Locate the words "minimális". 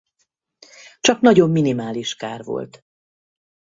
1.49-2.15